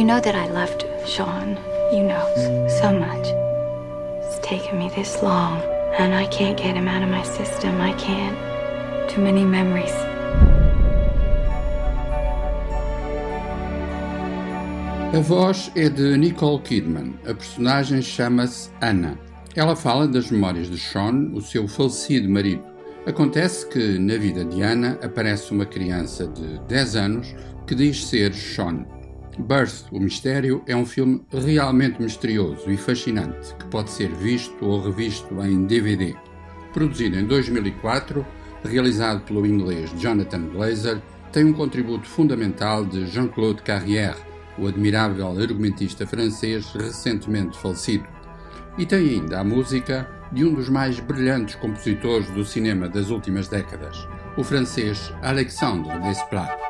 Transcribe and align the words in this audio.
You 0.00 0.06
know 0.06 0.20
that 0.20 0.34
I 0.34 0.48
loved 0.48 0.86
Sean. 1.06 1.56
You 1.92 2.02
know 2.02 2.68
so 2.80 2.92
much. 2.92 3.26
It's 4.24 4.38
taken 4.44 4.78
me 4.78 4.88
this 4.88 5.22
long, 5.22 5.60
and 5.98 6.14
I 6.14 6.26
can't 6.26 6.56
get 6.56 6.74
him 6.74 6.88
out 6.88 7.02
of 7.02 7.08
my 7.10 7.22
system. 7.22 7.80
I 7.80 7.92
can't. 7.92 9.10
Too 9.10 9.20
many 9.20 9.44
memories. 9.44 10.09
A 15.12 15.18
voz 15.18 15.72
é 15.74 15.88
de 15.88 16.16
Nicole 16.16 16.62
Kidman. 16.62 17.14
A 17.26 17.34
personagem 17.34 18.00
chama-se 18.00 18.70
Anna. 18.80 19.18
Ela 19.56 19.74
fala 19.74 20.06
das 20.06 20.30
memórias 20.30 20.70
de 20.70 20.78
Sean, 20.78 21.32
o 21.34 21.40
seu 21.40 21.66
falecido 21.66 22.30
marido. 22.30 22.62
Acontece 23.04 23.66
que 23.66 23.98
na 23.98 24.16
vida 24.16 24.44
de 24.44 24.62
Anna 24.62 24.96
aparece 25.02 25.50
uma 25.50 25.66
criança 25.66 26.28
de 26.28 26.60
10 26.68 26.94
anos 26.94 27.34
que 27.66 27.74
diz 27.74 28.06
ser 28.06 28.32
Sean. 28.32 28.86
Birth, 29.36 29.86
o 29.90 29.98
Mistério, 29.98 30.62
é 30.68 30.76
um 30.76 30.86
filme 30.86 31.20
realmente 31.32 32.00
misterioso 32.00 32.70
e 32.70 32.76
fascinante 32.76 33.52
que 33.56 33.66
pode 33.66 33.90
ser 33.90 34.14
visto 34.14 34.64
ou 34.64 34.80
revisto 34.80 35.34
em 35.44 35.66
DVD. 35.66 36.14
Produzido 36.72 37.18
em 37.18 37.24
2004, 37.24 38.24
realizado 38.62 39.22
pelo 39.22 39.44
inglês 39.44 39.90
Jonathan 39.98 40.46
Glazer, 40.52 41.02
tem 41.32 41.46
um 41.46 41.52
contributo 41.52 42.06
fundamental 42.06 42.84
de 42.84 43.06
Jean-Claude 43.06 43.62
Carrière, 43.62 44.29
o 44.60 44.68
admirável 44.68 45.28
argumentista 45.40 46.06
francês 46.06 46.72
recentemente 46.72 47.58
falecido. 47.58 48.06
E 48.76 48.84
tem 48.84 49.08
ainda 49.10 49.40
a 49.40 49.44
música 49.44 50.08
de 50.32 50.44
um 50.44 50.54
dos 50.54 50.68
mais 50.68 51.00
brilhantes 51.00 51.56
compositores 51.56 52.30
do 52.30 52.44
cinema 52.44 52.88
das 52.88 53.10
últimas 53.10 53.48
décadas, 53.48 54.06
o 54.36 54.44
francês 54.44 55.12
Alexandre 55.22 55.98
Desplat. 56.00 56.69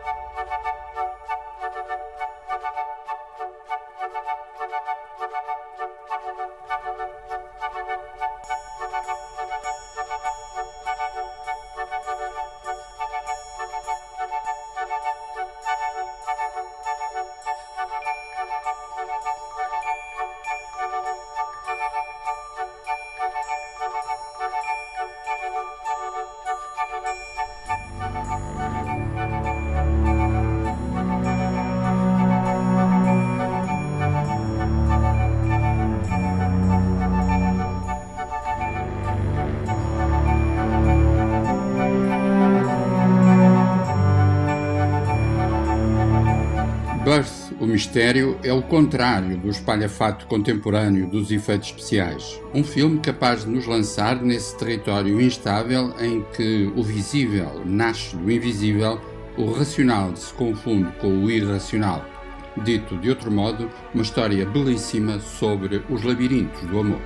Birth, 47.11 47.57
o 47.59 47.67
mistério, 47.67 48.39
é 48.45 48.53
o 48.53 48.63
contrário 48.63 49.37
do 49.37 49.51
espalhafato 49.51 50.27
contemporâneo 50.27 51.09
dos 51.09 51.33
efeitos 51.33 51.71
especiais. 51.71 52.41
Um 52.55 52.63
filme 52.63 53.01
capaz 53.01 53.45
de 53.45 53.51
nos 53.51 53.67
lançar 53.67 54.23
nesse 54.23 54.57
território 54.57 55.21
instável 55.21 55.93
em 55.99 56.25
que 56.33 56.73
o 56.77 56.85
visível 56.85 57.63
nasce 57.67 58.15
do 58.15 58.31
invisível, 58.31 59.01
o 59.37 59.51
racional 59.51 60.15
se 60.15 60.33
confunde 60.35 60.93
com 61.01 61.25
o 61.25 61.29
irracional. 61.29 62.05
Dito 62.63 62.97
de 62.99 63.09
outro 63.09 63.29
modo, 63.29 63.69
uma 63.93 64.05
história 64.05 64.47
belíssima 64.47 65.19
sobre 65.19 65.83
os 65.91 66.05
labirintos 66.05 66.61
do 66.61 66.79
amor. 66.79 67.01